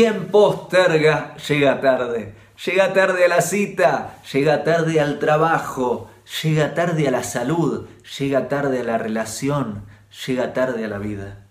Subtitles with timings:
[0.00, 2.34] quien posterga llega tarde.
[2.64, 6.10] Llega tarde a la cita, llega tarde al trabajo,
[6.42, 7.86] llega tarde a la salud,
[8.18, 9.84] llega tarde a la relación,
[10.26, 11.44] llega tarde a la vida.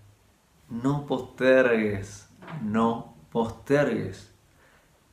[0.67, 2.27] No postergues,
[2.63, 4.31] no postergues.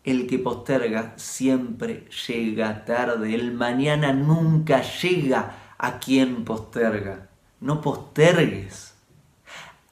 [0.02, 3.34] El que posterga siempre llega tarde.
[3.34, 7.28] El mañana nunca llega a quien posterga.
[7.60, 8.95] No postergues.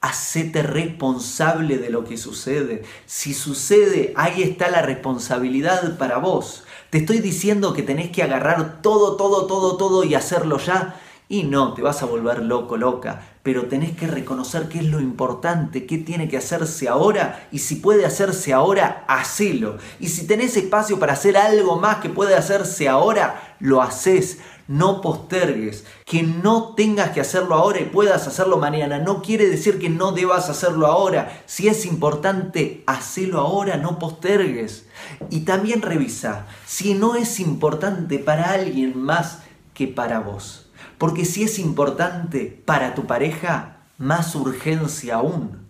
[0.05, 2.83] Hacete responsable de lo que sucede.
[3.07, 6.63] Si sucede, ahí está la responsabilidad para vos.
[6.91, 11.01] Te estoy diciendo que tenés que agarrar todo, todo, todo, todo y hacerlo ya.
[11.27, 14.99] Y no, te vas a volver loco, loca, pero tenés que reconocer qué es lo
[14.99, 19.77] importante, qué tiene que hacerse ahora y si puede hacerse ahora, hacelo.
[19.99, 24.37] Y si tenés espacio para hacer algo más que puede hacerse ahora, lo haces.
[24.67, 25.85] No postergues.
[26.05, 30.11] Que no tengas que hacerlo ahora y puedas hacerlo mañana no quiere decir que no
[30.11, 31.43] debas hacerlo ahora.
[31.45, 34.87] Si es importante, hacelo ahora, no postergues.
[35.29, 39.39] Y también revisa si no es importante para alguien más
[39.75, 40.71] que para vos.
[40.97, 45.65] Porque si es importante para tu pareja, más urgencia aún.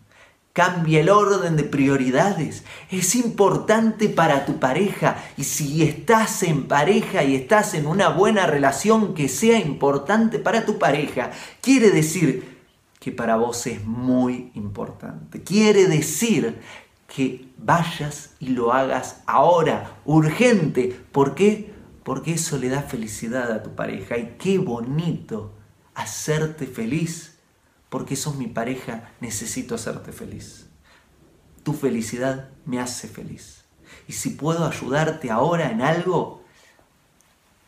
[0.53, 2.63] Cambia el orden de prioridades.
[2.89, 5.17] Es importante para tu pareja.
[5.35, 10.65] Y si estás en pareja y estás en una buena relación que sea importante para
[10.65, 12.55] tu pareja, quiere decir
[13.01, 15.43] que para vos es muy importante.
[15.43, 16.61] Quiere decir
[17.13, 20.97] que vayas y lo hagas ahora, urgente.
[21.11, 21.74] ¿Por qué?
[22.05, 24.15] Porque eso le da felicidad a tu pareja.
[24.19, 25.53] Y qué bonito
[25.95, 27.39] hacerte feliz,
[27.89, 30.67] porque sos mi pareja, necesito hacerte feliz.
[31.63, 33.65] Tu felicidad me hace feliz.
[34.07, 36.43] Y si puedo ayudarte ahora en algo,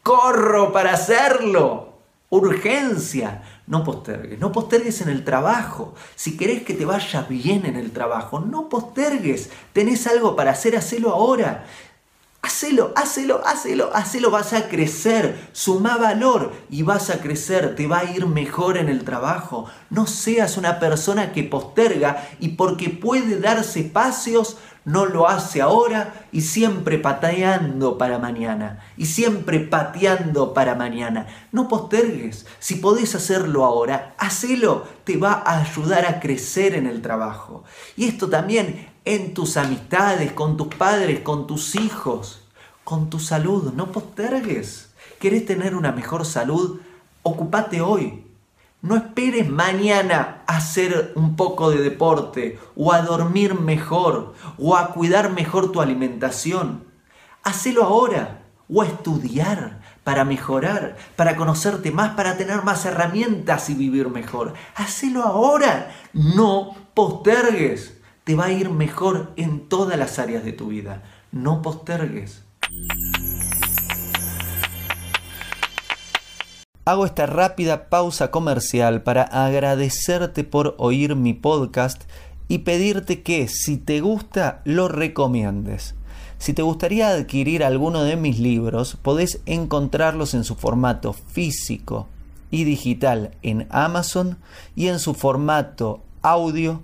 [0.04, 1.98] corro para hacerlo.
[2.30, 3.42] Urgencia.
[3.66, 4.40] No postergues.
[4.40, 5.96] No postergues en el trabajo.
[6.16, 9.50] Si querés que te vaya bien en el trabajo, no postergues.
[9.74, 11.66] Tenés algo para hacer, hacelo ahora.
[12.48, 18.00] Hacelo, hacelo, hacelo, hacelo, vas a crecer, suma valor y vas a crecer, te va
[18.00, 19.66] a ir mejor en el trabajo.
[19.90, 26.26] No seas una persona que posterga y porque puede darse espacios, no lo hace ahora
[26.32, 28.80] y siempre pateando para mañana.
[28.96, 31.28] Y siempre pateando para mañana.
[31.52, 32.46] No postergues.
[32.60, 34.88] Si podés hacerlo ahora, hacelo.
[35.04, 37.66] Te va a ayudar a crecer en el trabajo.
[37.98, 42.42] Y esto también en tus amistades, con tus padres, con tus hijos,
[42.84, 43.72] con tu salud.
[43.74, 44.90] No postergues.
[45.18, 46.82] ¿Querés tener una mejor salud?
[47.24, 48.26] Ocupate hoy.
[48.82, 54.90] No esperes mañana a hacer un poco de deporte o a dormir mejor o a
[54.94, 56.84] cuidar mejor tu alimentación.
[57.44, 63.74] Hacelo ahora o a estudiar para mejorar, para conocerte más, para tener más herramientas y
[63.74, 64.54] vivir mejor.
[64.76, 67.97] Hacelo ahora, no postergues
[68.28, 71.02] te va a ir mejor en todas las áreas de tu vida.
[71.32, 72.44] No postergues.
[76.84, 82.04] Hago esta rápida pausa comercial para agradecerte por oír mi podcast
[82.50, 85.96] y pedirte que si te gusta lo recomiendes.
[86.38, 92.08] Si te gustaría adquirir alguno de mis libros, podés encontrarlos en su formato físico
[92.52, 94.38] y digital en Amazon
[94.76, 96.84] y en su formato audio